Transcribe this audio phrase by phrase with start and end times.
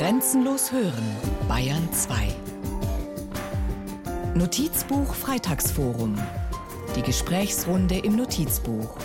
[0.00, 1.04] Grenzenlos hören,
[1.46, 2.34] Bayern 2.
[4.34, 6.16] Notizbuch Freitagsforum.
[6.96, 8.96] Die Gesprächsrunde im Notizbuch.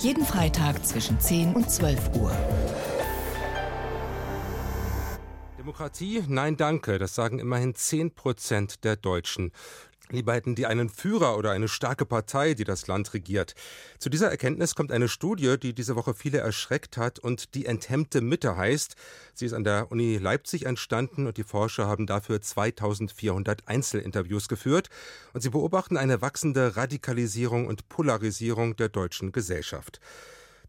[0.00, 2.32] Jeden Freitag zwischen 10 und 12 Uhr.
[5.56, 6.24] Demokratie?
[6.26, 6.98] Nein, danke.
[6.98, 9.52] Das sagen immerhin 10 Prozent der Deutschen.
[10.10, 13.54] Lieber hätten die einen Führer oder eine starke Partei, die das Land regiert.
[13.98, 18.20] Zu dieser Erkenntnis kommt eine Studie, die diese Woche viele erschreckt hat und die enthemmte
[18.20, 18.96] Mitte heißt.
[19.34, 24.88] Sie ist an der Uni Leipzig entstanden und die Forscher haben dafür 2400 Einzelinterviews geführt
[25.32, 30.00] und sie beobachten eine wachsende Radikalisierung und Polarisierung der deutschen Gesellschaft.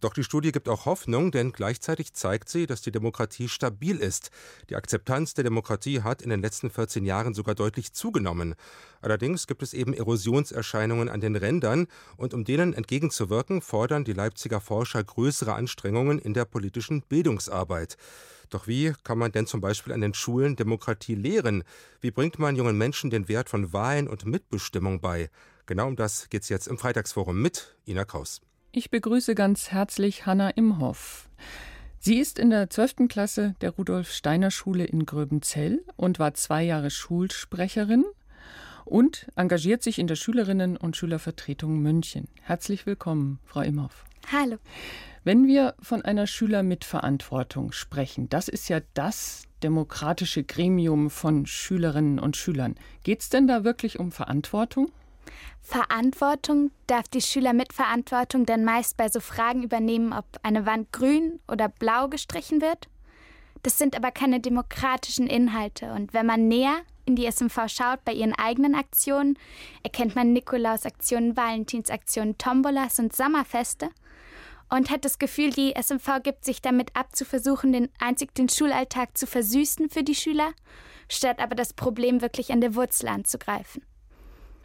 [0.02, 4.32] Doch die Studie gibt auch Hoffnung, denn gleichzeitig zeigt sie, dass die Demokratie stabil ist.
[4.72, 8.56] Die Akzeptanz der Demokratie hat in den letzten 14 Jahren sogar deutlich zugenommen.
[9.02, 11.86] Allerdings gibt es eben Erosionserscheinungen an den Rändern
[12.18, 17.96] und um denen entgegenzuwirken, fordern die Leipziger Forscher größere Anstrengungen in der politischen Bildungsarbeit.
[18.50, 21.64] Doch wie kann man denn zum Beispiel an den Schulen Demokratie lehren?
[22.02, 25.30] Wie bringt man jungen Menschen den Wert von Wahlen und Mitbestimmung bei?
[25.68, 28.42] Genau um das geht es jetzt im Freitagsforum mit Ina Kraus.
[28.74, 31.28] Ich begrüße ganz herzlich Hanna Imhoff.
[32.00, 33.10] Sie ist in der 12.
[33.10, 38.06] Klasse der Rudolf Steiner Schule in Gröbenzell und war zwei Jahre Schulsprecherin
[38.86, 42.30] und engagiert sich in der Schülerinnen- und Schülervertretung München.
[42.44, 44.06] Herzlich willkommen, Frau Imhoff.
[44.32, 44.56] Hallo.
[45.26, 52.38] Wenn wir von einer Schülermitverantwortung sprechen, das ist ja das demokratische Gremium von Schülerinnen und
[52.38, 52.76] Schülern.
[53.04, 54.94] Geht es denn da wirklich um Verantwortung?
[55.62, 60.92] Verantwortung darf die Schüler mit Verantwortung denn meist bei so Fragen übernehmen, ob eine Wand
[60.92, 62.90] grün oder blau gestrichen wird?
[63.64, 68.14] Das sind aber keine demokratischen Inhalte und wenn man näher in die SMV schaut bei
[68.14, 69.38] ihren eigenen Aktionen,
[69.84, 73.90] erkennt man Nikolausaktionen, Valentinsaktionen, Tombolas und Sommerfeste
[74.70, 78.50] und hat das Gefühl, die SMV gibt sich damit ab, zu versuchen, den einzig den
[78.50, 80.54] Schulalltag zu versüßen für die Schüler,
[81.10, 83.84] statt aber das Problem wirklich an der Wurzel anzugreifen.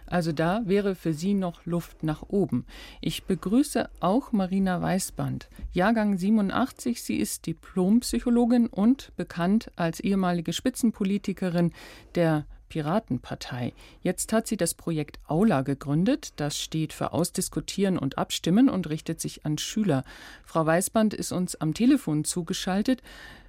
[0.07, 2.65] Also da wäre für Sie noch Luft nach oben.
[3.01, 7.03] Ich begrüße auch Marina Weißband, Jahrgang 87.
[7.03, 11.73] Sie ist Diplompsychologin und bekannt als ehemalige Spitzenpolitikerin
[12.15, 13.73] der Piratenpartei.
[14.03, 16.33] Jetzt hat sie das Projekt Aula gegründet.
[16.37, 20.05] Das steht für Ausdiskutieren und Abstimmen und richtet sich an Schüler.
[20.45, 23.03] Frau Weißband ist uns am Telefon zugeschaltet.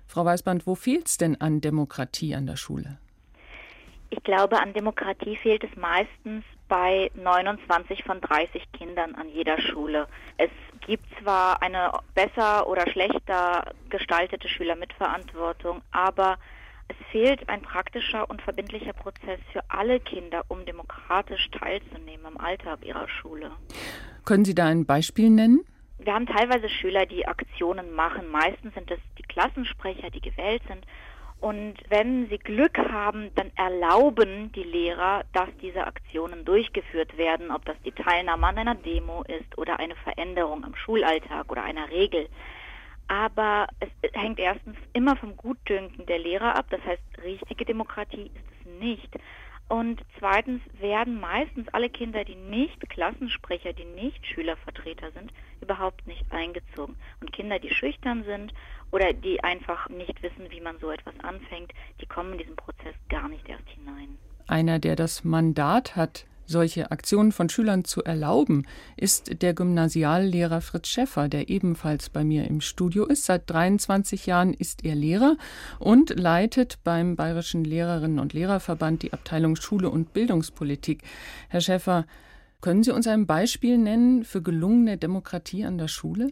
[0.05, 2.97] Frau Weißband, wo fehlt es denn an Demokratie an der Schule?
[4.09, 10.07] Ich glaube, an Demokratie fehlt es meistens bei 29 von 30 Kindern an jeder Schule.
[10.38, 10.50] Es
[10.85, 16.38] gibt zwar eine besser oder schlechter gestaltete Schülermitverantwortung, aber
[16.88, 22.85] es fehlt ein praktischer und verbindlicher Prozess für alle Kinder, um demokratisch teilzunehmen am Alltag
[22.85, 23.51] ihrer Schule.
[24.24, 25.66] Können Sie da ein Beispiel nennen?
[26.00, 28.29] Wir haben teilweise Schüler, die Aktionen machen.
[28.29, 30.85] Meistens sind es die Klassensprecher, die gewählt sind
[31.39, 37.63] und wenn sie Glück haben, dann erlauben die Lehrer, dass diese Aktionen durchgeführt werden, ob
[37.65, 42.27] das die Teilnahme an einer Demo ist oder eine Veränderung im Schulalltag oder einer Regel.
[43.07, 48.45] Aber es hängt erstens immer vom Gutdünken der Lehrer ab, das heißt, richtige Demokratie ist
[48.59, 49.09] es nicht.
[49.69, 55.31] Und zweitens werden meistens alle Kinder, die nicht Klassensprecher, die nicht Schülervertreter sind,
[55.62, 56.95] überhaupt nicht eingezogen.
[57.22, 58.53] Und Kinder, die schüchtern sind
[58.91, 62.95] oder die einfach nicht wissen, wie man so etwas anfängt, die kommen in diesen Prozess
[63.09, 64.18] gar nicht erst hinein.
[64.47, 70.88] Einer, der das Mandat hat, solche Aktionen von Schülern zu erlauben, ist der Gymnasiallehrer Fritz
[70.88, 73.25] Schäffer, der ebenfalls bei mir im Studio ist.
[73.25, 75.35] Seit 23 Jahren ist er Lehrer
[75.79, 81.03] und leitet beim Bayerischen Lehrerinnen und Lehrerverband die Abteilung Schule und Bildungspolitik.
[81.50, 82.06] Herr Schäffer,
[82.62, 86.31] können Sie uns ein Beispiel nennen für gelungene Demokratie an der Schule?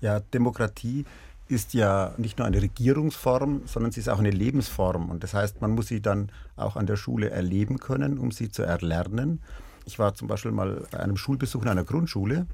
[0.00, 1.04] Ja, Demokratie
[1.48, 5.08] ist ja nicht nur eine Regierungsform, sondern sie ist auch eine Lebensform.
[5.08, 8.50] Und das heißt, man muss sie dann auch an der Schule erleben können, um sie
[8.50, 9.40] zu erlernen.
[9.86, 12.46] Ich war zum Beispiel mal bei einem Schulbesuch in einer Grundschule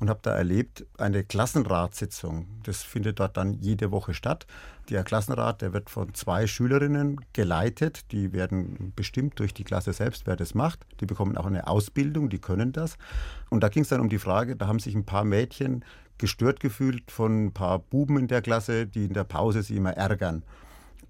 [0.00, 2.46] und habe da erlebt eine Klassenratssitzung.
[2.62, 4.46] Das findet dort dann jede Woche statt.
[4.88, 8.10] Der Klassenrat, der wird von zwei Schülerinnen geleitet.
[8.10, 10.80] Die werden bestimmt durch die Klasse selbst, wer das macht.
[11.00, 12.96] Die bekommen auch eine Ausbildung, die können das.
[13.50, 15.84] Und da ging es dann um die Frage, da haben sich ein paar Mädchen
[16.16, 19.92] gestört gefühlt von ein paar Buben in der Klasse, die in der Pause sie immer
[19.92, 20.42] ärgern.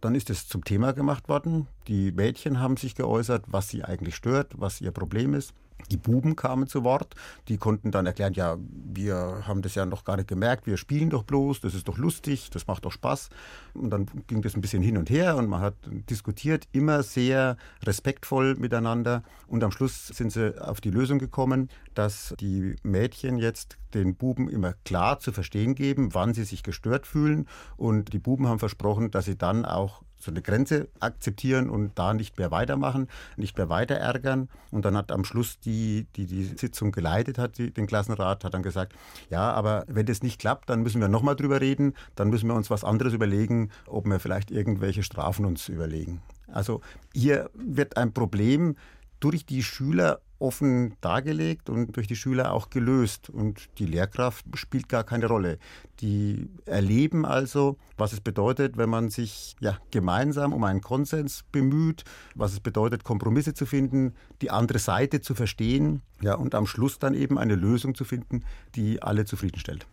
[0.01, 1.67] Dann ist es zum Thema gemacht worden.
[1.87, 5.53] Die Mädchen haben sich geäußert, was sie eigentlich stört, was ihr Problem ist.
[5.91, 7.15] Die Buben kamen zu Wort,
[7.49, 11.11] die konnten dann erklären, ja, wir haben das ja noch gar nicht gemerkt, wir spielen
[11.11, 13.31] doch bloß, das ist doch lustig, das macht doch Spaß.
[13.75, 15.75] Und dann ging das ein bisschen hin und her und man hat
[16.09, 19.23] diskutiert, immer sehr respektvoll miteinander.
[19.47, 24.49] Und am Schluss sind sie auf die Lösung gekommen, dass die Mädchen jetzt den Buben
[24.49, 27.47] immer klar zu verstehen geben, wann sie sich gestört fühlen.
[27.77, 32.15] Und die Buben haben versprochen, dass sie dann auch so eine Grenze akzeptieren und da
[32.15, 34.49] nicht mehr weitermachen, nicht mehr weiter ärgern.
[34.71, 38.55] Und dann hat am Schluss die, die die Sitzung geleitet hat, die, den Klassenrat, hat
[38.55, 38.95] dann gesagt,
[39.31, 42.55] ja, aber wenn das nicht klappt, dann müssen wir nochmal drüber reden, dann müssen wir
[42.55, 46.23] uns was anderes überlegen, ob wir vielleicht irgendwelche Strafen uns überlegen.
[46.47, 46.81] Also
[47.15, 48.77] hier wird ein Problem
[49.21, 53.31] durch die Schüler offen dargelegt und durch die Schüler auch gelöst.
[53.31, 55.59] Und die Lehrkraft spielt gar keine Rolle.
[56.01, 62.05] Die erleben also, was es bedeutet, wenn man sich ja, gemeinsam um einen Konsens bemüht,
[62.35, 66.99] was es bedeutet, Kompromisse zu finden, die andere Seite zu verstehen ja, und am Schluss
[66.99, 68.45] dann eben eine Lösung zu finden,
[68.75, 69.87] die alle zufriedenstellt.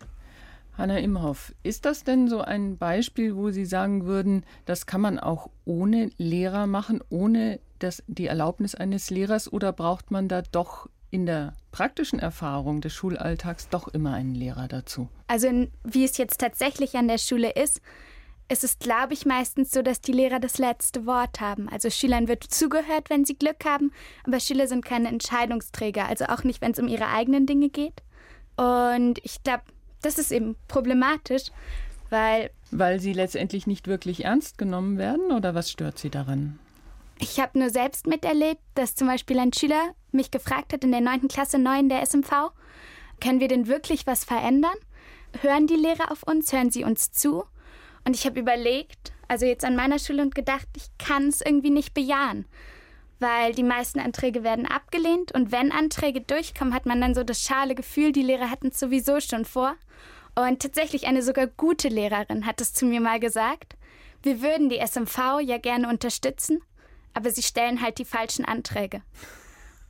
[0.78, 5.18] Hanna Imhoff, ist das denn so ein Beispiel, wo Sie sagen würden, das kann man
[5.18, 10.90] auch ohne Lehrer machen, ohne das, die Erlaubnis eines Lehrers, oder braucht man da doch
[11.10, 15.10] in der praktischen Erfahrung des Schulalltags doch immer einen Lehrer dazu?
[15.28, 17.82] Also in, wie es jetzt tatsächlich an der Schule ist,
[18.50, 21.68] ist es, glaube ich, meistens so, dass die Lehrer das letzte Wort haben.
[21.70, 23.92] Also Schülern wird zugehört, wenn sie Glück haben,
[24.26, 28.04] aber Schüler sind keine Entscheidungsträger, also auch nicht, wenn es um ihre eigenen Dinge geht.
[28.56, 29.64] Und ich glaube,
[30.02, 31.52] das ist eben problematisch,
[32.10, 32.52] weil.
[32.72, 36.60] Weil sie letztendlich nicht wirklich ernst genommen werden oder was stört sie daran?
[37.20, 41.02] Ich habe nur selbst miterlebt, dass zum Beispiel ein Schüler mich gefragt hat in der
[41.02, 41.28] 9.
[41.28, 42.52] Klasse 9 der SMV,
[43.20, 44.76] können wir denn wirklich was verändern?
[45.42, 46.54] Hören die Lehrer auf uns?
[46.54, 47.44] Hören sie uns zu?
[48.06, 51.72] Und ich habe überlegt, also jetzt an meiner Schule und gedacht, ich kann es irgendwie
[51.72, 52.46] nicht bejahen
[53.20, 57.42] weil die meisten Anträge werden abgelehnt und wenn Anträge durchkommen, hat man dann so das
[57.42, 59.76] schale Gefühl, die Lehrer hatten es sowieso schon vor.
[60.36, 63.76] Und tatsächlich eine sogar gute Lehrerin hat es zu mir mal gesagt.
[64.22, 66.62] Wir würden die SMV ja gerne unterstützen,
[67.18, 69.02] aber sie stellen halt die falschen Anträge.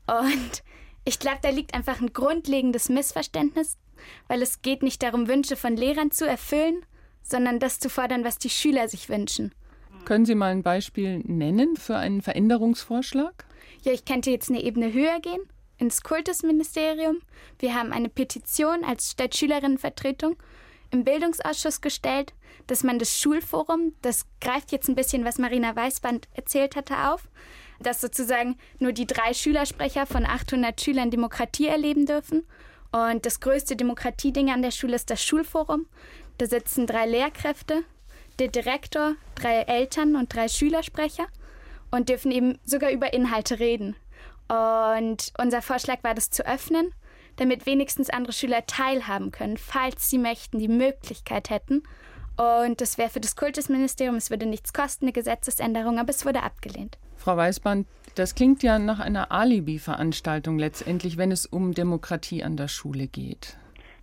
[0.08, 0.64] Und
[1.04, 3.78] ich glaube, da liegt einfach ein grundlegendes Missverständnis,
[4.30, 6.86] weil es geht nicht darum, Wünsche von Lehrern zu erfüllen,
[7.22, 9.54] sondern das zu fordern, was die Schüler sich wünschen.
[10.06, 13.46] Können Sie mal ein Beispiel nennen für einen Veränderungsvorschlag?
[13.84, 15.42] Ja, ich könnte jetzt eine Ebene höher gehen,
[15.78, 17.18] ins Kultusministerium.
[17.60, 20.38] Wir haben eine Petition als Stadtschülerinnenvertretung
[20.92, 22.34] im Bildungsausschuss gestellt,
[22.68, 27.28] dass man das Schulforum, das greift jetzt ein bisschen, was Marina Weißband erzählt hatte, auf,
[27.80, 32.46] dass sozusagen nur die drei Schülersprecher von 800 Schülern Demokratie erleben dürfen.
[32.92, 35.88] Und das größte Demokratieding an der Schule ist das Schulforum.
[36.38, 37.84] Da sitzen drei Lehrkräfte,
[38.40, 41.28] der Direktor, drei Eltern und drei Schülersprecher
[41.92, 43.96] und dürfen eben sogar über Inhalte reden.
[44.48, 46.94] Und unser Vorschlag war, das zu öffnen,
[47.38, 51.84] damit wenigstens andere Schüler teilhaben können, falls sie möchten, die Möglichkeit hätten.
[52.36, 56.44] Und das wäre für das Kultusministerium, es würde nichts kosten, eine Gesetzesänderung, aber es wurde
[56.44, 56.98] abgelehnt.
[57.16, 62.68] Frau Weißband, das klingt ja nach einer Alibi-Veranstaltung letztendlich, wenn es um Demokratie an der
[62.68, 63.58] Schule geht.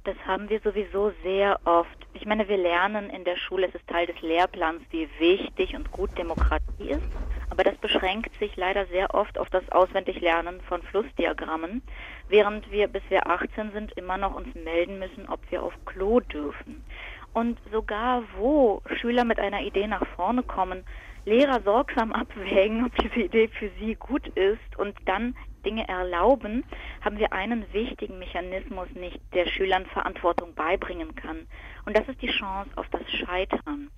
[0.05, 2.07] Das haben wir sowieso sehr oft.
[2.13, 5.91] Ich meine, wir lernen in der Schule, es ist Teil des Lehrplans, wie wichtig und
[5.91, 7.03] gut Demokratie ist.
[7.49, 11.83] Aber das beschränkt sich leider sehr oft auf das Auswendiglernen von Flussdiagrammen,
[12.29, 16.21] während wir, bis wir 18 sind, immer noch uns melden müssen, ob wir auf Klo
[16.21, 16.85] dürfen.
[17.33, 20.85] Und sogar wo Schüler mit einer Idee nach vorne kommen,
[21.25, 25.35] Lehrer sorgsam abwägen, ob diese Idee für sie gut ist und dann
[25.65, 26.65] Dinge erlauben,
[27.01, 31.47] haben wir einen wichtigen Mechanismus nicht, der Schülern Verantwortung beibringen kann.
[31.85, 33.91] Und das ist die Chance auf das Scheitern.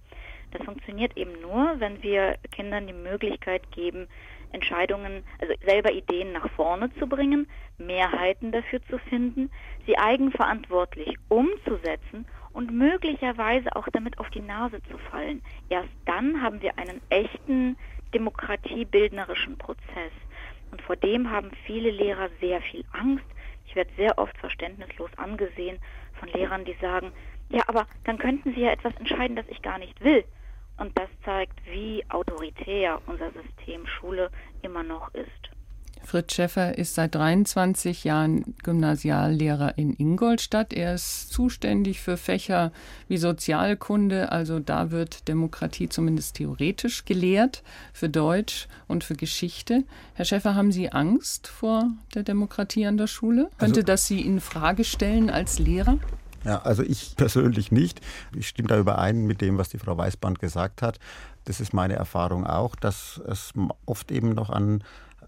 [0.53, 4.09] Das funktioniert eben nur, wenn wir Kindern die Möglichkeit geben,
[4.53, 7.49] Entscheidungen, also selber Ideen nach vorne zu bringen,
[7.79, 9.51] Mehrheiten dafür zu finden,
[9.87, 15.43] sie eigenverantwortlich umzusetzen und möglicherweise auch damit auf die Nase zu fallen.
[15.69, 17.77] Erst dann haben wir einen echten
[18.15, 20.13] demokratiebildnerischen Prozess.
[20.71, 23.25] Und vor dem haben viele Lehrer sehr viel Angst.
[23.67, 25.79] Ich werde sehr oft verständnislos angesehen
[26.19, 27.13] von Lehrern, die sagen,
[27.49, 30.25] ja, aber dann könnten Sie ja etwas entscheiden, das ich gar nicht will.
[30.79, 34.31] Und das zeigt, wie autoritär unser System Schule
[34.63, 35.56] immer noch ist.
[36.07, 40.73] Fritz Schäffer ist seit 23 Jahren Gymnasiallehrer in Ingolstadt.
[40.73, 42.71] Er ist zuständig für Fächer
[43.09, 49.83] wie Sozialkunde, also da wird Demokratie zumindest theoretisch gelehrt, für Deutsch und für Geschichte.
[50.15, 53.51] Herr Schäffer, haben Sie Angst vor der Demokratie an der Schule?
[53.59, 55.99] Könnte also, das Sie in Frage stellen als Lehrer?
[56.45, 58.01] Ja, also ich persönlich nicht.
[58.33, 61.01] Ich stimme da überein mit dem, was die Frau Weißband gesagt hat.
[61.47, 63.53] Das ist meine Erfahrung auch, dass es
[63.87, 64.85] oft eben noch an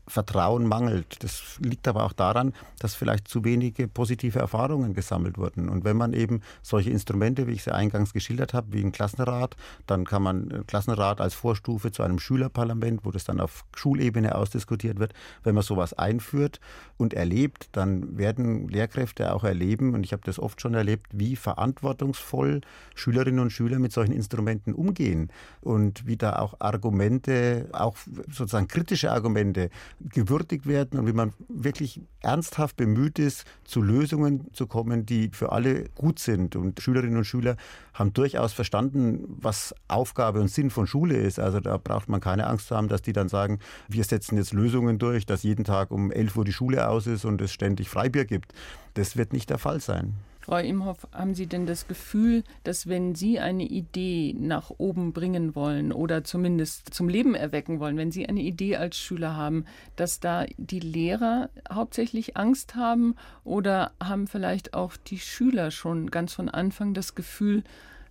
[0.08, 1.22] Vertrauen mangelt.
[1.22, 5.68] Das liegt aber auch daran, dass vielleicht zu wenige positive Erfahrungen gesammelt wurden.
[5.68, 9.56] Und wenn man eben solche Instrumente, wie ich sie eingangs geschildert habe, wie ein Klassenrat,
[9.86, 14.34] dann kann man äh, Klassenrat als Vorstufe zu einem Schülerparlament, wo das dann auf Schulebene
[14.34, 15.12] ausdiskutiert wird,
[15.42, 16.60] wenn man sowas einführt
[16.96, 21.36] und erlebt, dann werden Lehrkräfte auch erleben, und ich habe das oft schon erlebt, wie
[21.36, 22.60] verantwortungsvoll
[22.94, 27.96] Schülerinnen und Schüler mit solchen Instrumenten umgehen und wie da auch Argumente, auch
[28.30, 34.66] sozusagen kritische Argumente gewürdigt werden und wie man wirklich ernsthaft bemüht ist, zu Lösungen zu
[34.66, 36.56] kommen, die für alle gut sind.
[36.56, 37.56] Und Schülerinnen und Schüler
[37.94, 41.38] haben durchaus verstanden, was Aufgabe und Sinn von Schule ist.
[41.38, 44.52] Also da braucht man keine Angst zu haben, dass die dann sagen, wir setzen jetzt
[44.52, 47.88] Lösungen durch, dass jeden Tag um 11 Uhr die Schule aus ist und es ständig
[47.88, 48.52] Freibier gibt.
[48.94, 50.14] Das wird nicht der Fall sein.
[50.48, 55.54] Frau Imhoff, haben Sie denn das Gefühl, dass wenn Sie eine Idee nach oben bringen
[55.54, 60.20] wollen oder zumindest zum Leben erwecken wollen, wenn Sie eine Idee als Schüler haben, dass
[60.20, 63.14] da die Lehrer hauptsächlich Angst haben
[63.44, 67.62] oder haben vielleicht auch die Schüler schon ganz von Anfang das Gefühl,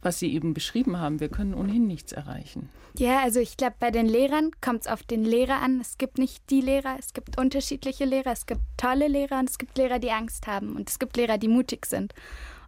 [0.02, 1.20] was Sie eben beschrieben haben.
[1.20, 2.70] Wir können ohnehin nichts erreichen.
[2.98, 5.80] Ja, also ich glaube, bei den Lehrern kommt es auf den Lehrer an.
[5.80, 9.58] Es gibt nicht die Lehrer, es gibt unterschiedliche Lehrer, es gibt tolle Lehrer und es
[9.58, 12.14] gibt Lehrer, die Angst haben und es gibt Lehrer, die mutig sind.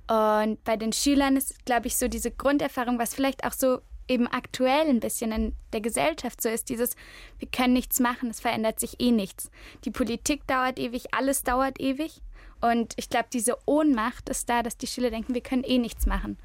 [0.07, 4.27] Und bei den Schülern ist, glaube ich, so diese Grunderfahrung, was vielleicht auch so eben
[4.27, 6.95] aktuell ein bisschen in der Gesellschaft so ist, dieses,
[7.37, 9.51] wir können nichts machen, es verändert sich eh nichts.
[9.85, 12.21] Die Politik dauert ewig, alles dauert ewig.
[12.61, 16.05] Und ich glaube, diese Ohnmacht ist da, dass die Schüler denken, wir können eh nichts
[16.05, 16.37] machen.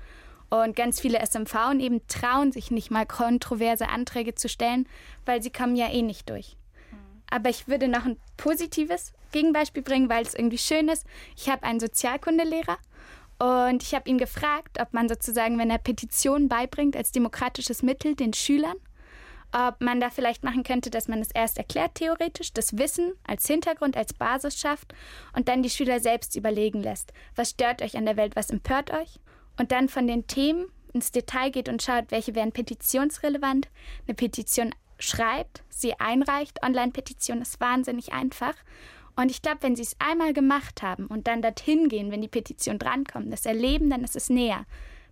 [0.51, 4.87] Und ganz viele SMV eben trauen sich nicht mal kontroverse Anträge zu stellen,
[5.27, 6.57] weil sie kommen ja eh nicht durch.
[7.31, 11.07] Aber ich würde noch ein positives Gegenbeispiel bringen, weil es irgendwie schön ist.
[11.37, 12.79] Ich habe einen Sozialkundelehrer
[13.39, 18.15] und ich habe ihn gefragt, ob man sozusagen, wenn er Petitionen beibringt als demokratisches Mittel
[18.15, 18.77] den Schülern,
[19.53, 23.47] ob man da vielleicht machen könnte, dass man es erst erklärt theoretisch, das Wissen als
[23.47, 24.95] Hintergrund, als Basis schafft
[25.35, 28.93] und dann die Schüler selbst überlegen lässt, was stört euch an der Welt, was empört
[28.93, 29.21] euch
[29.59, 33.69] und dann von den Themen ins Detail geht und schaut, welche wären petitionsrelevant,
[34.07, 36.63] eine Petition schreibt, sie einreicht.
[36.63, 38.55] Online-Petition ist wahnsinnig einfach.
[39.17, 42.29] Und ich glaube, wenn sie es einmal gemacht haben und dann dorthin gehen, wenn die
[42.29, 44.67] Petition drankommt, das erleben, dann ist es näher.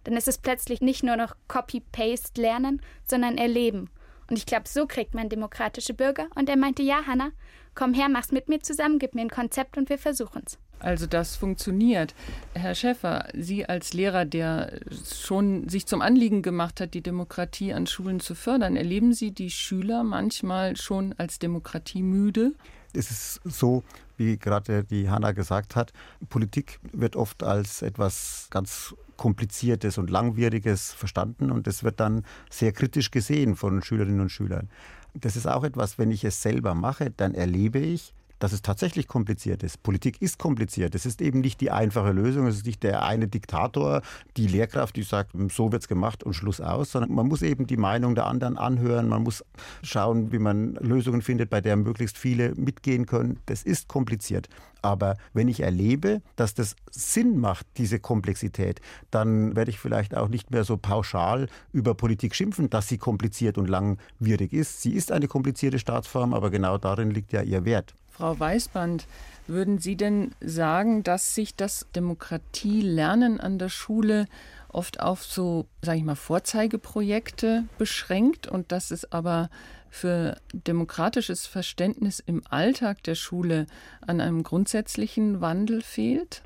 [0.04, 3.90] Dann ist es plötzlich nicht nur noch Copy-Paste lernen, sondern erleben.
[4.28, 6.26] Und ich glaube, so kriegt man demokratische Bürger.
[6.34, 7.30] Und er meinte, ja, Hanna,
[7.74, 10.58] komm her, mach's mit mir zusammen, gib mir ein Konzept und wir versuchen's.
[10.82, 12.14] Also das funktioniert.
[12.54, 14.80] Herr Schäffer, Sie als Lehrer, der
[15.14, 19.50] schon sich zum Anliegen gemacht hat, die Demokratie an Schulen zu fördern, erleben Sie die
[19.50, 22.52] Schüler manchmal schon als demokratiemüde?
[22.94, 23.84] Es ist so,
[24.16, 25.92] wie gerade die Hanna gesagt hat,
[26.28, 32.72] Politik wird oft als etwas ganz Kompliziertes und Langwieriges verstanden und es wird dann sehr
[32.72, 34.68] kritisch gesehen von Schülerinnen und Schülern.
[35.14, 39.06] Das ist auch etwas, wenn ich es selber mache, dann erlebe ich, dass es tatsächlich
[39.06, 39.84] kompliziert ist.
[39.84, 40.96] Politik ist kompliziert.
[40.96, 42.48] Es ist eben nicht die einfache Lösung.
[42.48, 44.02] Es ist nicht der eine Diktator,
[44.36, 47.68] die Lehrkraft, die sagt, so wird es gemacht und Schluss aus, sondern man muss eben
[47.68, 49.08] die Meinung der anderen anhören.
[49.08, 49.44] Man muss
[49.84, 53.38] schauen, wie man Lösungen findet, bei der möglichst viele mitgehen können.
[53.46, 54.48] Das ist kompliziert.
[54.82, 58.80] Aber wenn ich erlebe, dass das Sinn macht, diese Komplexität,
[59.12, 63.56] dann werde ich vielleicht auch nicht mehr so pauschal über Politik schimpfen, dass sie kompliziert
[63.56, 64.82] und langwierig ist.
[64.82, 67.94] Sie ist eine komplizierte Staatsform, aber genau darin liegt ja ihr Wert.
[68.12, 69.06] Frau Weißband,
[69.46, 74.26] würden Sie denn sagen, dass sich das Demokratielernen an der Schule
[74.68, 79.50] oft auf so, sage ich mal, Vorzeigeprojekte beschränkt und dass es aber
[79.90, 83.66] für demokratisches Verständnis im Alltag der Schule
[84.06, 86.42] an einem grundsätzlichen Wandel fehlt?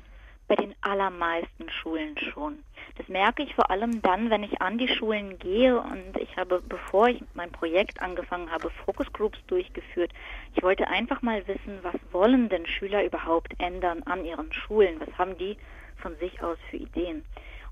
[0.47, 2.63] Bei den allermeisten Schulen schon.
[2.97, 6.63] Das merke ich vor allem dann, wenn ich an die Schulen gehe und ich habe,
[6.67, 10.11] bevor ich mein Projekt angefangen habe, Focus Groups durchgeführt.
[10.55, 14.99] Ich wollte einfach mal wissen, was wollen denn Schüler überhaupt ändern an ihren Schulen?
[14.99, 15.57] Was haben die
[15.97, 17.23] von sich aus für Ideen?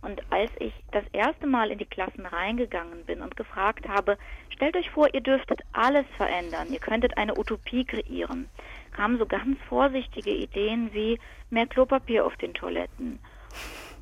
[0.03, 4.77] Und als ich das erste Mal in die Klassen reingegangen bin und gefragt habe, stellt
[4.77, 8.47] euch vor, ihr dürftet alles verändern, ihr könntet eine Utopie kreieren,
[8.91, 11.17] kamen so ganz vorsichtige Ideen wie
[11.49, 13.17] mehr Klopapier auf den Toiletten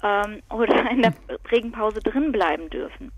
[0.04, 1.14] ähm, oder in der
[1.52, 3.12] Regenpause drin bleiben dürfen.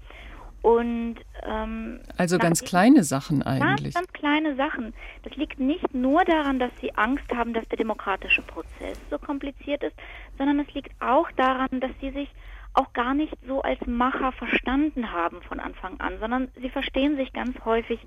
[0.62, 3.94] Und, ähm, also ganz kleine Sachen eigentlich.
[3.94, 4.96] Ganz, ganz kleine Sachen.
[5.22, 9.84] Das liegt nicht nur daran, dass sie Angst haben, dass der demokratische Prozess so kompliziert
[9.84, 9.96] ist,
[10.40, 12.30] sondern es liegt auch daran, dass sie sich
[12.74, 17.32] auch gar nicht so als Macher verstanden haben von Anfang an, sondern sie verstehen sich
[17.32, 18.00] ganz häufig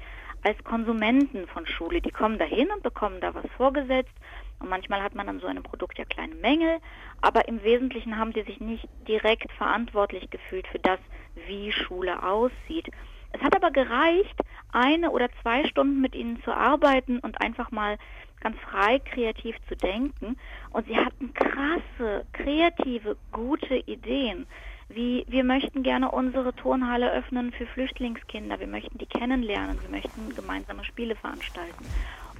[0.42, 2.00] als Konsumenten von Schule.
[2.00, 4.12] Die kommen dahin und bekommen da was vorgesetzt
[4.60, 6.78] und manchmal hat man an so einem Produkt ja kleine Mängel,
[7.20, 10.98] aber im Wesentlichen haben sie sich nicht direkt verantwortlich gefühlt für das,
[11.46, 12.90] wie Schule aussieht.
[13.32, 14.40] Es hat aber gereicht,
[14.72, 17.98] eine oder zwei Stunden mit ihnen zu arbeiten und einfach mal
[18.40, 20.36] ganz frei kreativ zu denken.
[20.70, 24.46] Und sie hatten krasse, kreative, gute Ideen.
[24.88, 30.34] Wie wir möchten gerne unsere Turnhalle öffnen für Flüchtlingskinder, wir möchten die kennenlernen, wir möchten
[30.34, 31.84] gemeinsame Spiele veranstalten.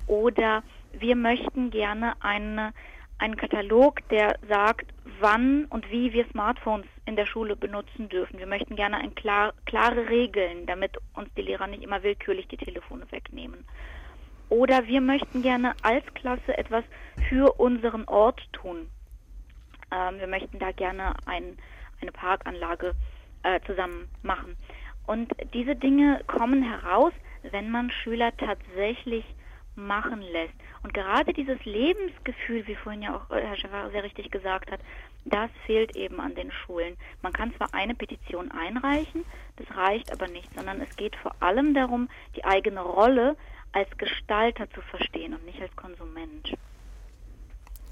[0.06, 2.72] Oder wir möchten gerne eine,
[3.18, 8.38] einen Katalog, der sagt, wann und wie wir Smartphones in der Schule benutzen dürfen.
[8.38, 12.56] Wir möchten gerne ein klar, klare Regeln, damit uns die Lehrer nicht immer willkürlich die
[12.56, 13.64] Telefone wegnehmen.
[14.50, 16.84] Oder wir möchten gerne als Klasse etwas
[17.28, 18.88] für unseren Ort tun.
[19.90, 21.58] Ähm, wir möchten da gerne ein,
[22.00, 22.94] eine Parkanlage
[23.42, 24.56] äh, zusammen machen.
[25.06, 27.12] Und diese Dinge kommen heraus,
[27.50, 29.24] wenn man Schüler tatsächlich
[29.78, 30.54] machen lässt.
[30.82, 34.80] Und gerade dieses Lebensgefühl, wie vorhin ja auch äh, Herr Schäfer sehr richtig gesagt hat,
[35.24, 36.96] das fehlt eben an den Schulen.
[37.22, 39.24] Man kann zwar eine Petition einreichen,
[39.56, 43.36] das reicht aber nicht, sondern es geht vor allem darum, die eigene Rolle
[43.72, 46.56] als Gestalter zu verstehen und nicht als Konsument.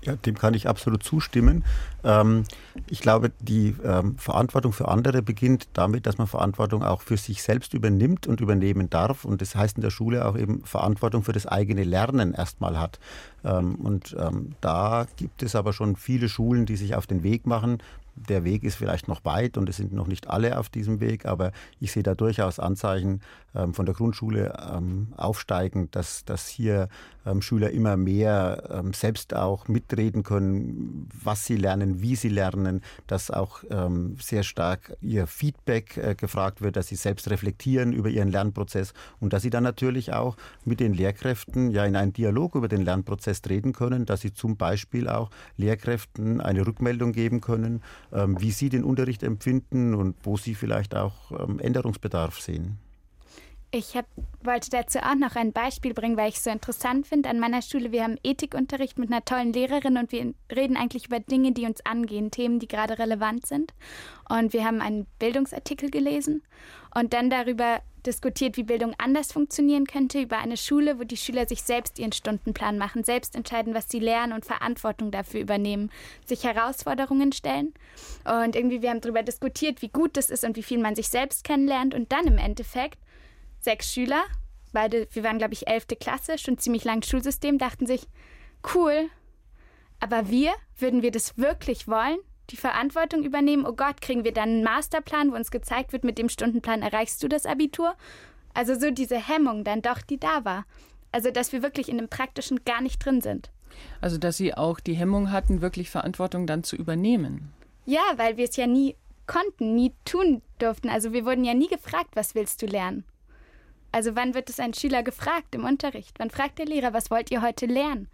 [0.06, 1.64] Ja, dem kann ich absolut zustimmen.
[2.04, 2.44] Ähm,
[2.88, 7.42] ich glaube, die ähm, Verantwortung für andere beginnt damit, dass man Verantwortung auch für sich
[7.42, 9.24] selbst übernimmt und übernehmen darf.
[9.24, 13.00] Und das heißt in der Schule auch eben Verantwortung für das eigene Lernen erstmal hat.
[13.44, 17.44] Ähm, und ähm, da gibt es aber schon viele Schulen, die sich auf den Weg
[17.44, 17.78] machen,
[18.16, 21.26] der Weg ist vielleicht noch weit und es sind noch nicht alle auf diesem Weg,
[21.26, 23.20] aber ich sehe da durchaus Anzeichen
[23.54, 26.88] ähm, von der Grundschule ähm, aufsteigend, dass, dass hier
[27.26, 32.82] ähm, Schüler immer mehr ähm, selbst auch mitreden können, was sie lernen, wie sie lernen,
[33.06, 38.08] dass auch ähm, sehr stark ihr Feedback äh, gefragt wird, dass sie selbst reflektieren über
[38.08, 42.54] ihren Lernprozess und dass sie dann natürlich auch mit den Lehrkräften ja in einen Dialog
[42.54, 47.82] über den Lernprozess treten können, dass sie zum Beispiel auch Lehrkräften eine Rückmeldung geben können,
[48.38, 52.78] wie Sie den Unterricht empfinden und wo Sie vielleicht auch ähm, Änderungsbedarf sehen.
[53.72, 54.06] Ich hab,
[54.42, 57.28] wollte dazu auch noch ein Beispiel bringen, weil ich es so interessant finde.
[57.28, 61.20] An meiner Schule, wir haben Ethikunterricht mit einer tollen Lehrerin und wir reden eigentlich über
[61.20, 63.74] Dinge, die uns angehen, Themen, die gerade relevant sind.
[64.28, 66.42] Und wir haben einen Bildungsartikel gelesen
[66.94, 71.46] und dann darüber diskutiert, wie Bildung anders funktionieren könnte, über eine Schule, wo die Schüler
[71.46, 75.90] sich selbst ihren Stundenplan machen, selbst entscheiden, was sie lernen und Verantwortung dafür übernehmen,
[76.24, 77.74] sich Herausforderungen stellen.
[78.24, 81.08] Und irgendwie, wir haben darüber diskutiert, wie gut das ist und wie viel man sich
[81.08, 81.94] selbst kennenlernt.
[81.94, 82.98] Und dann im Endeffekt
[83.66, 84.22] sechs Schüler,
[84.72, 88.06] beide, wir waren, glaube ich, elfte Klasse, schon ziemlich langes Schulsystem, dachten sich,
[88.74, 89.10] cool,
[90.00, 92.18] aber wir, würden wir das wirklich wollen?
[92.50, 93.66] Die Verantwortung übernehmen?
[93.66, 97.20] Oh Gott, kriegen wir dann einen Masterplan, wo uns gezeigt wird, mit dem Stundenplan erreichst
[97.22, 97.96] du das Abitur?
[98.54, 100.64] Also so diese Hemmung dann doch, die da war.
[101.10, 103.50] Also dass wir wirklich in dem Praktischen gar nicht drin sind.
[104.00, 107.52] Also dass Sie auch die Hemmung hatten, wirklich Verantwortung dann zu übernehmen.
[107.84, 108.94] Ja, weil wir es ja nie
[109.26, 110.88] konnten, nie tun durften.
[110.88, 113.04] Also wir wurden ja nie gefragt, was willst du lernen?
[113.92, 116.18] Also wann wird es ein Schüler gefragt im Unterricht?
[116.18, 118.08] Wann fragt der Lehrer, was wollt ihr heute lernen?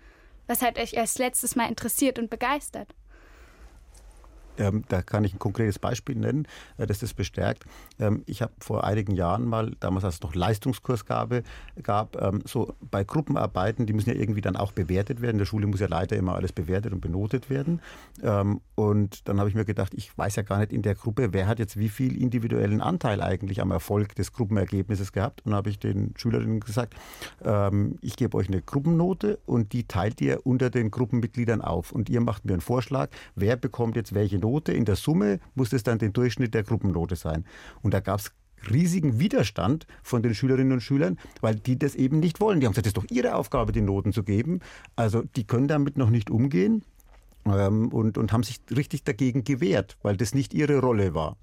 [0.46, 2.94] Was hat euch als letztes Mal interessiert und begeistert?
[4.58, 6.46] Ähm, da kann ich ein konkretes Beispiel nennen,
[6.78, 7.64] äh, das das bestärkt.
[7.98, 11.42] Ähm, ich habe vor einigen Jahren mal, damals als es noch Leistungskursgabe
[11.82, 15.36] gab, ähm, so bei Gruppenarbeiten, die müssen ja irgendwie dann auch bewertet werden.
[15.36, 17.80] In der Schule muss ja leider immer alles bewertet und benotet werden.
[18.22, 21.32] Ähm, und dann habe ich mir gedacht, ich weiß ja gar nicht in der Gruppe,
[21.32, 25.44] wer hat jetzt wie viel individuellen Anteil eigentlich am Erfolg des Gruppenergebnisses gehabt.
[25.44, 26.94] Und habe ich den Schülerinnen gesagt,
[27.44, 31.92] ähm, ich gebe euch eine Gruppennote und die teilt ihr unter den Gruppenmitgliedern auf.
[31.92, 34.72] Und ihr macht mir einen Vorschlag, wer bekommt jetzt welche Note.
[34.72, 37.44] In der Summe muss es dann den Durchschnitt der Gruppennote sein.
[37.80, 38.32] Und da gab es
[38.70, 42.60] riesigen Widerstand von den Schülerinnen und Schülern, weil die das eben nicht wollen.
[42.60, 44.60] Die haben gesagt, es ist doch ihre Aufgabe, die Noten zu geben.
[44.96, 46.84] Also die können damit noch nicht umgehen
[47.46, 51.36] ähm, und, und haben sich richtig dagegen gewehrt, weil das nicht ihre Rolle war.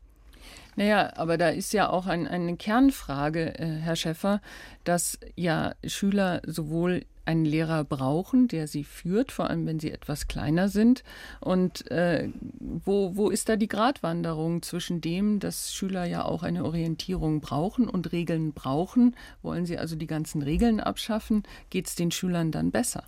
[0.79, 4.39] Naja, aber da ist ja auch ein, eine Kernfrage, äh, Herr Schäffer,
[4.85, 10.29] dass ja Schüler sowohl einen Lehrer brauchen, der sie führt, vor allem wenn sie etwas
[10.29, 11.03] kleiner sind.
[11.41, 12.29] Und äh,
[12.61, 17.89] wo, wo ist da die Gratwanderung zwischen dem, dass Schüler ja auch eine Orientierung brauchen
[17.89, 19.17] und Regeln brauchen?
[19.41, 21.43] Wollen sie also die ganzen Regeln abschaffen?
[21.69, 23.03] Geht es den Schülern dann besser?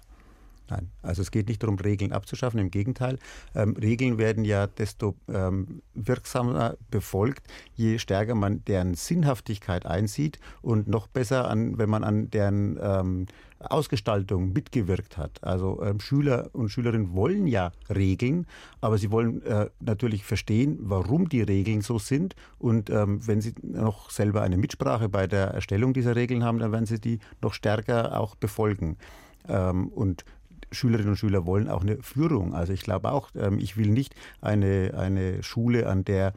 [0.72, 3.20] Nein, also es geht nicht darum, Regeln abzuschaffen, im Gegenteil.
[3.54, 10.88] Ähm, Regeln werden ja desto ähm, wirksamer befolgt, je stärker man deren Sinnhaftigkeit einsieht und
[10.88, 13.26] noch besser, an, wenn man an deren ähm,
[13.60, 15.44] Ausgestaltung mitgewirkt hat.
[15.44, 18.48] Also ähm, Schüler und Schülerinnen wollen ja Regeln,
[18.80, 22.34] aber sie wollen äh, natürlich verstehen, warum die Regeln so sind.
[22.60, 26.72] Und ähm, wenn sie noch selber eine Mitsprache bei der Erstellung dieser Regeln haben, dann
[26.72, 28.96] werden sie die noch stärker auch befolgen.
[29.50, 30.24] Ähm, und
[30.72, 32.54] Schülerinnen und Schüler wollen auch eine Führung.
[32.54, 36.34] Also ich glaube auch, ähm, ich will nicht eine, eine Schule, an der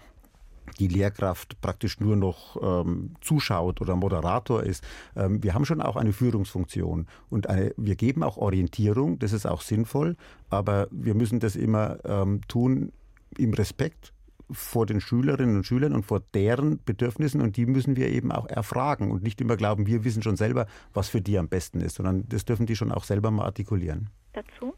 [0.79, 4.85] die Lehrkraft praktisch nur noch ähm, zuschaut oder Moderator ist.
[5.17, 9.47] Ähm, wir haben schon auch eine Führungsfunktion und eine, wir geben auch Orientierung, das ist
[9.47, 10.17] auch sinnvoll,
[10.51, 12.93] aber wir müssen das immer ähm, tun
[13.37, 14.13] im Respekt
[14.51, 18.47] vor den Schülerinnen und Schülern und vor deren Bedürfnissen und die müssen wir eben auch
[18.47, 21.97] erfragen und nicht immer glauben, wir wissen schon selber, was für die am besten ist,
[21.97, 24.11] sondern das dürfen die schon auch selber mal artikulieren.
[24.35, 24.75] Dazu?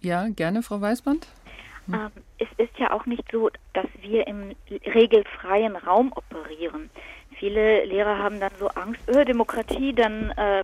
[0.00, 1.26] Ja, gerne, Frau Weißband.
[1.86, 1.94] Hm.
[1.94, 6.90] Ähm, es ist ja auch nicht so, dass wir im regelfreien Raum operieren.
[7.38, 10.62] Viele Lehrer haben dann so Angst, öh, Demokratie, dann äh,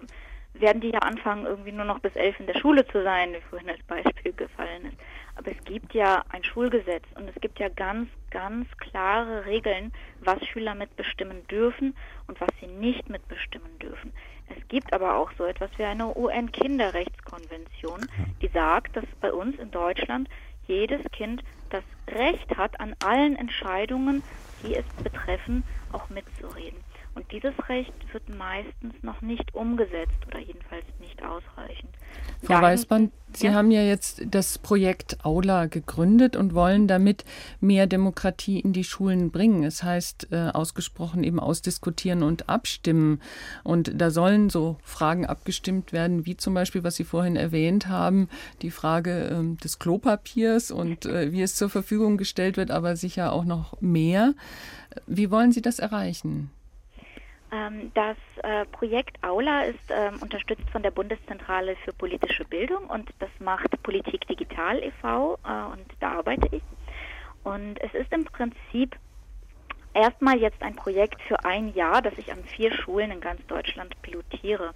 [0.55, 3.41] werden die ja anfangen, irgendwie nur noch bis elf in der Schule zu sein, wie
[3.49, 4.97] vorhin als Beispiel gefallen ist.
[5.37, 10.45] Aber es gibt ja ein Schulgesetz und es gibt ja ganz, ganz klare Regeln, was
[10.47, 14.13] Schüler mitbestimmen dürfen und was sie nicht mitbestimmen dürfen.
[14.49, 18.09] Es gibt aber auch so etwas wie eine UN-Kinderrechtskonvention,
[18.41, 20.29] die sagt, dass bei uns in Deutschland
[20.67, 24.23] jedes Kind das Recht hat, an allen Entscheidungen,
[24.63, 26.88] die es betreffen, auch mitzureden.
[27.19, 31.91] Und dieses Recht wird meistens noch nicht umgesetzt oder jedenfalls nicht ausreichend.
[32.43, 33.55] Frau Dahin, Weißband, Sie ja?
[33.55, 37.25] haben ja jetzt das Projekt Aula gegründet und wollen damit
[37.61, 39.65] mehr Demokratie in die Schulen bringen.
[39.65, 43.21] Es heißt äh, ausgesprochen eben ausdiskutieren und abstimmen.
[43.65, 48.29] Und da sollen so Fragen abgestimmt werden, wie zum Beispiel, was Sie vorhin erwähnt haben,
[48.63, 53.33] die Frage äh, des Klopapiers und äh, wie es zur Verfügung gestellt wird, aber sicher
[53.33, 54.35] auch noch mehr.
[55.09, 56.53] Wie wollen Sie das erreichen?
[57.51, 63.11] Ähm, das äh, Projekt Aula ist ähm, unterstützt von der Bundeszentrale für politische Bildung und
[63.21, 65.39] das macht Politik Digital e.V.
[65.45, 66.63] Äh, und da arbeite ich.
[67.45, 68.97] Und es ist im Prinzip
[69.95, 74.01] erstmal jetzt ein Projekt für ein Jahr, das ich an vier Schulen in ganz Deutschland
[74.03, 74.75] pilotiere.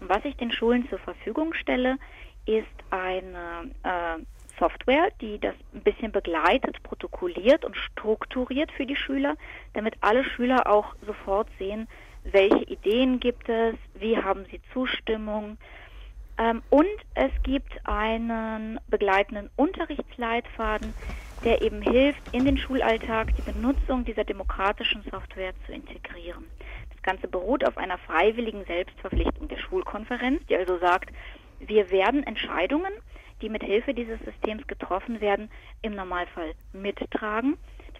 [0.00, 1.98] Und was ich den Schulen zur Verfügung stelle,
[2.46, 4.22] ist eine äh,
[4.58, 9.36] Software, die das ein bisschen begleitet, protokolliert und strukturiert für die Schüler,
[9.74, 11.88] damit alle Schüler auch sofort sehen,
[12.32, 15.58] welche Ideen gibt es, wie haben sie Zustimmung.
[16.38, 20.94] Ähm, und es gibt einen begleitenden Unterrichtsleitfaden,
[21.44, 26.44] der eben hilft, in den Schulalltag die Benutzung dieser demokratischen Software zu integrieren.
[26.92, 31.10] Das Ganze beruht auf einer freiwilligen Selbstverpflichtung der Schulkonferenz, die also sagt,
[31.60, 32.92] wir werden Entscheidungen,
[33.40, 35.50] die mit Hilfe dieses Systems getroffen werden,
[35.82, 37.56] im Normalfall mittragen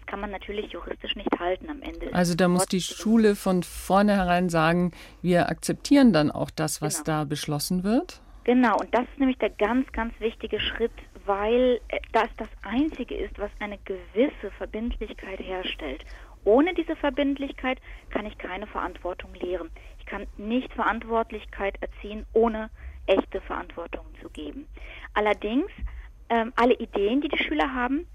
[0.07, 2.13] kann man natürlich juristisch nicht halten am Ende.
[2.13, 4.91] Also da muss die Schule von vornherein sagen,
[5.21, 7.19] wir akzeptieren dann auch das, was genau.
[7.19, 8.21] da beschlossen wird?
[8.45, 10.93] Genau, und das ist nämlich der ganz, ganz wichtige Schritt,
[11.25, 16.05] weil äh, das das Einzige ist, was eine gewisse Verbindlichkeit herstellt.
[16.45, 19.69] Ohne diese Verbindlichkeit kann ich keine Verantwortung lehren.
[19.99, 22.69] Ich kann nicht Verantwortlichkeit erziehen, ohne
[23.05, 24.65] echte Verantwortung zu geben.
[25.13, 25.69] Allerdings,
[26.29, 28.07] ähm, alle Ideen, die die Schüler haben,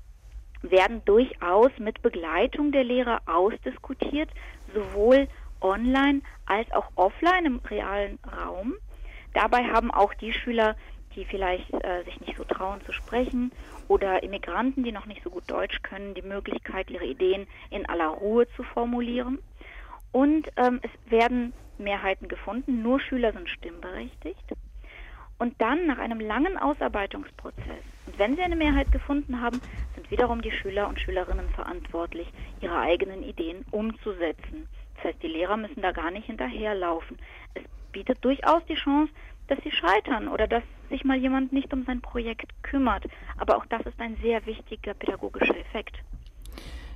[0.62, 4.30] werden durchaus mit Begleitung der Lehrer ausdiskutiert,
[4.74, 5.28] sowohl
[5.60, 8.74] online als auch offline im realen Raum.
[9.34, 10.76] Dabei haben auch die Schüler,
[11.14, 13.52] die vielleicht äh, sich nicht so trauen zu sprechen
[13.88, 18.08] oder Immigranten, die noch nicht so gut Deutsch können, die Möglichkeit, ihre Ideen in aller
[18.08, 19.38] Ruhe zu formulieren.
[20.12, 24.44] Und ähm, es werden Mehrheiten gefunden, nur Schüler sind stimmberechtigt.
[25.38, 29.60] Und dann nach einem langen Ausarbeitungsprozess, und wenn sie eine Mehrheit gefunden haben,
[29.94, 32.26] sind wiederum die Schüler und Schülerinnen verantwortlich,
[32.60, 34.68] ihre eigenen Ideen umzusetzen.
[34.96, 37.18] Das heißt, die Lehrer müssen da gar nicht hinterherlaufen.
[37.54, 37.62] Es
[37.92, 39.12] bietet durchaus die Chance,
[39.48, 43.04] dass sie scheitern oder dass sich mal jemand nicht um sein Projekt kümmert.
[43.38, 45.96] Aber auch das ist ein sehr wichtiger pädagogischer Effekt.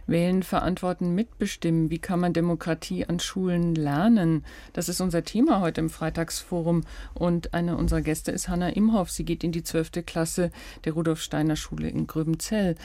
[0.06, 1.90] Wählen, verantworten, mitbestimmen.
[1.90, 4.44] Wie kann man Demokratie an Schulen lernen?
[4.72, 6.84] Das ist unser Thema heute im Freitagsforum.
[7.14, 9.10] Und eine unserer Gäste ist Hanna Imhoff.
[9.10, 10.50] Sie geht in die zwölfte Klasse
[10.84, 12.76] der Rudolf Steiner Schule in Gröbenzell.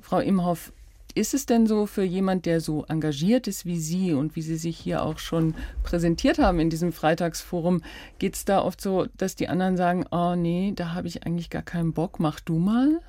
[0.00, 0.72] Frau Imhoff,
[1.18, 4.56] ist es denn so für jemand, der so engagiert ist wie Sie und wie Sie
[4.56, 7.82] sich hier auch schon präsentiert haben in diesem Freitagsforum,
[8.18, 11.50] geht es da oft so, dass die anderen sagen, oh nee, da habe ich eigentlich
[11.50, 13.00] gar keinen Bock, mach du mal?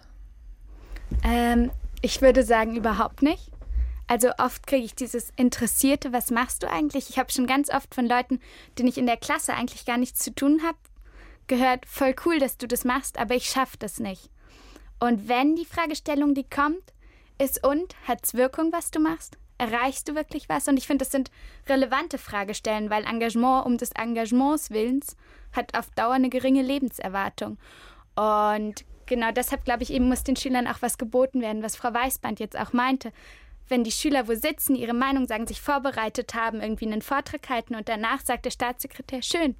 [1.24, 1.70] Ähm,
[2.02, 3.52] ich würde sagen, überhaupt nicht.
[4.10, 7.12] Also oft kriege ich dieses Interessierte, was machst du eigentlich?
[7.12, 8.40] Ich habe schon ganz oft von Leuten,
[8.76, 10.80] denen ich in der Klasse eigentlich gar nichts zu tun habe,
[11.46, 14.32] gehört, voll cool, dass du das machst, aber ich schaffe das nicht.
[15.00, 16.82] Und wenn die Fragestellung, die kommt,
[17.38, 19.38] ist und, hat es Wirkung, was du machst?
[19.60, 20.68] Erreichst du wirklich was?
[20.68, 21.30] Und ich finde, das sind
[21.68, 25.18] relevante Fragestellen, weil Engagement um des Engagements Willens
[25.52, 27.60] hat auf Dauer eine geringe Lebenserwartung.
[28.16, 31.94] Und genau deshalb, glaube ich, eben muss den Schülern auch was geboten werden, was Frau
[31.94, 33.12] Weißband jetzt auch meinte
[33.70, 37.76] wenn die Schüler wo sitzen, ihre Meinung sagen, sich vorbereitet haben, irgendwie einen Vortrag halten
[37.76, 39.56] und danach sagt der Staatssekretär, schön,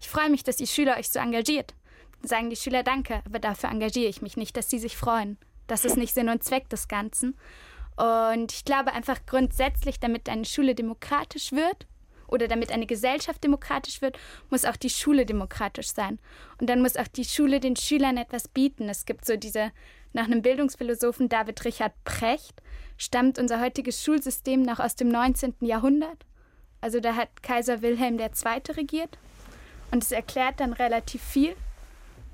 [0.00, 1.74] ich freue mich, dass ihr Schüler euch so engagiert.
[2.20, 5.38] Dann sagen die Schüler Danke, aber dafür engagiere ich mich nicht, dass sie sich freuen.
[5.66, 7.36] Das ist nicht Sinn und Zweck des Ganzen.
[7.96, 11.86] Und ich glaube einfach grundsätzlich, damit eine Schule demokratisch wird
[12.28, 14.18] oder damit eine Gesellschaft demokratisch wird,
[14.50, 16.18] muss auch die Schule demokratisch sein.
[16.60, 18.88] Und dann muss auch die Schule den Schülern etwas bieten.
[18.88, 19.72] Es gibt so diese,
[20.12, 22.62] nach einem Bildungsphilosophen David Richard Precht,
[22.98, 25.54] stammt unser heutiges Schulsystem noch aus dem 19.
[25.60, 26.26] Jahrhundert.
[26.82, 28.28] Also da hat Kaiser Wilhelm II.
[28.76, 29.18] regiert.
[29.90, 31.56] Und es erklärt dann relativ viel.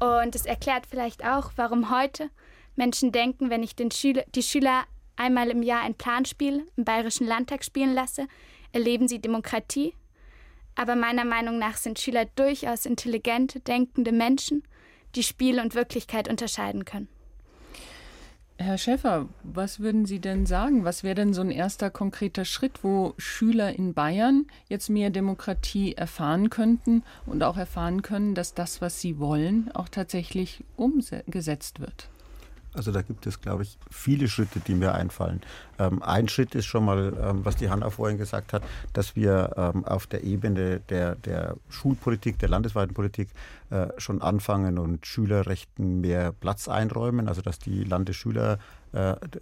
[0.00, 2.30] Und es erklärt vielleicht auch, warum heute
[2.74, 4.84] Menschen denken, wenn ich den Schüler, die Schüler
[5.16, 8.26] einmal im Jahr ein Planspiel im Bayerischen Landtag spielen lasse,
[8.72, 9.94] erleben sie Demokratie.
[10.74, 14.64] Aber meiner Meinung nach sind Schüler durchaus intelligente, denkende Menschen,
[15.14, 17.08] die Spiel und Wirklichkeit unterscheiden können.
[18.56, 20.84] Herr Schäfer, was würden Sie denn sagen?
[20.84, 25.94] Was wäre denn so ein erster konkreter Schritt, wo Schüler in Bayern jetzt mehr Demokratie
[25.94, 32.10] erfahren könnten und auch erfahren können, dass das, was sie wollen, auch tatsächlich umgesetzt wird?
[32.74, 35.40] Also da gibt es, glaube ich, viele Schritte, die mir einfallen.
[35.78, 39.52] Ähm, ein Schritt ist schon mal, ähm, was die Hanna vorhin gesagt hat, dass wir
[39.56, 43.28] ähm, auf der Ebene der, der Schulpolitik, der landesweiten Politik
[43.70, 48.58] äh, schon anfangen und Schülerrechten mehr Platz einräumen, also dass die Landesschüler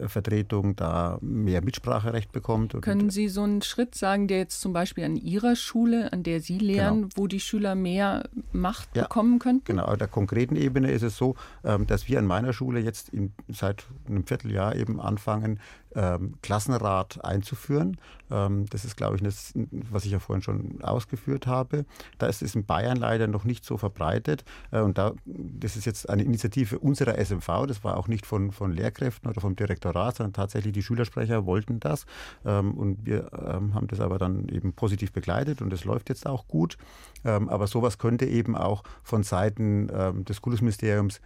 [0.06, 2.76] Vertretung da mehr Mitspracherecht bekommt.
[2.80, 6.40] Können Sie so einen Schritt sagen, der jetzt zum Beispiel an Ihrer Schule, an der
[6.40, 7.08] Sie lehren, genau.
[7.16, 9.64] wo die Schüler mehr Macht ja, bekommen könnten?
[9.64, 11.34] Genau, auf der konkreten Ebene ist es so,
[11.64, 15.60] ähm, dass wir an meiner Schule jetzt in, seit einem Vierteljahr eben anfangen,
[15.94, 17.98] ähm, Klassenrat einzuführen.
[18.30, 21.84] Ähm, das ist, glaube ich, das, was ich ja vorhin schon ausgeführt habe.
[22.18, 24.44] Da ist es in Bayern leider noch nicht so verbreitet.
[24.70, 27.66] Äh, und da, das ist jetzt eine Initiative unserer SMV.
[27.66, 31.80] Das war auch nicht von, von Lehrkräften oder vom Direktorat, sondern tatsächlich die Schülersprecher wollten
[31.80, 32.06] das.
[32.44, 36.26] Ähm, und wir ähm, haben das aber dann eben positiv begleitet und das läuft jetzt
[36.26, 36.78] auch gut.
[37.24, 41.20] Ähm, aber sowas könnte eben auch von Seiten ähm, des Kultusministeriums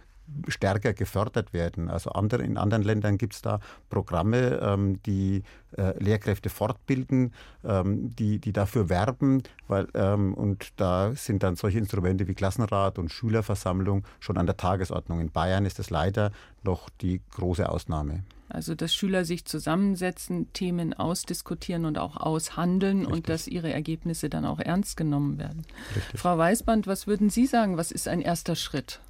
[0.47, 1.89] stärker gefördert werden.
[1.89, 3.59] Also andere, in anderen Ländern gibt es da
[3.89, 5.43] Programme, ähm, die
[5.77, 9.43] äh, Lehrkräfte fortbilden, ähm, die, die dafür werben.
[9.67, 14.57] Weil, ähm, und da sind dann solche Instrumente wie Klassenrat und Schülerversammlung schon an der
[14.57, 15.19] Tagesordnung.
[15.19, 16.31] In Bayern ist das leider
[16.63, 18.23] noch die große Ausnahme.
[18.49, 23.13] Also, dass Schüler sich zusammensetzen, Themen ausdiskutieren und auch aushandeln Richtig.
[23.13, 25.65] und dass ihre Ergebnisse dann auch ernst genommen werden.
[25.95, 26.19] Richtig.
[26.19, 27.75] Frau Weißband, was würden Sie sagen?
[27.75, 29.01] Was ist ein erster Schritt?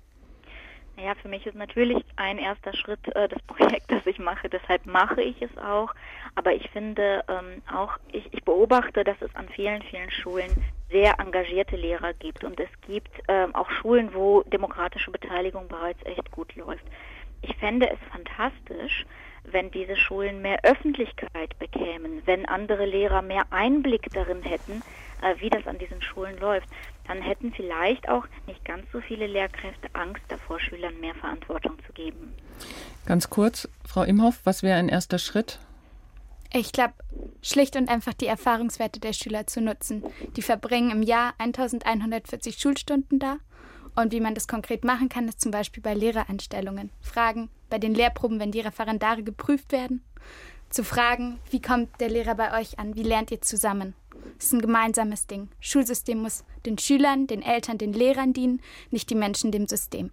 [0.97, 4.49] Naja, für mich ist natürlich ein erster Schritt äh, das Projekt, das ich mache.
[4.49, 5.93] Deshalb mache ich es auch.
[6.33, 10.49] Aber ich finde ähm, auch, ich, ich beobachte, dass es an vielen, vielen Schulen
[10.89, 12.43] sehr engagierte Lehrer gibt.
[12.43, 16.85] Und es gibt ähm, auch Schulen, wo demokratische Beteiligung bereits echt gut läuft.
[17.43, 19.05] Ich fände es fantastisch,
[19.43, 24.81] wenn diese Schulen mehr Öffentlichkeit bekämen, wenn andere Lehrer mehr Einblick darin hätten,
[25.21, 26.67] äh, wie das an diesen Schulen läuft,
[27.07, 31.93] dann hätten vielleicht auch nicht ganz so viele Lehrkräfte Angst davor, Schülern mehr Verantwortung zu
[31.93, 32.33] geben.
[33.05, 35.59] Ganz kurz, Frau Imhoff, was wäre ein erster Schritt?
[36.53, 36.93] Ich glaube,
[37.41, 40.03] schlicht und einfach die Erfahrungswerte der Schüler zu nutzen.
[40.35, 43.37] Die verbringen im Jahr 1140 Schulstunden da.
[43.95, 46.91] Und wie man das konkret machen kann, ist zum Beispiel bei Lehrereinstellungen.
[47.01, 50.03] Fragen bei den Lehrproben, wenn die Referendare geprüft werden.
[50.69, 52.95] Zu fragen, wie kommt der Lehrer bei euch an?
[52.95, 53.93] Wie lernt ihr zusammen?
[54.39, 55.49] Es ist ein gemeinsames Ding.
[55.59, 58.61] Schulsystem muss den Schülern, den Eltern, den Lehrern dienen,
[58.91, 60.11] nicht die Menschen dem System.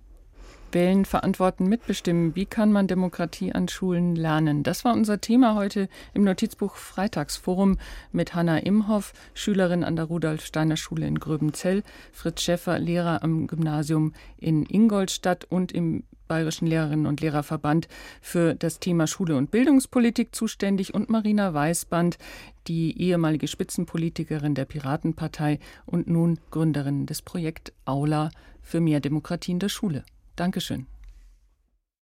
[0.74, 2.34] Wählen, verantworten, mitbestimmen.
[2.34, 4.64] Wie kann man Demokratie an Schulen lernen?
[4.64, 7.78] Das war unser Thema heute im Notizbuch Freitagsforum
[8.10, 13.46] mit Hanna Imhoff, Schülerin an der Rudolf Steiner Schule in Gröbenzell, Fritz Schäffer, Lehrer am
[13.46, 17.86] Gymnasium in Ingolstadt und im Bayerischen Lehrerinnen und Lehrerverband
[18.20, 22.18] für das Thema Schule und Bildungspolitik zuständig und Marina Weißband,
[22.66, 28.30] die ehemalige Spitzenpolitikerin der Piratenpartei und nun Gründerin des Projekt Aula
[28.62, 30.04] für mehr Demokratie in der Schule.
[30.36, 30.86] Dankeschön.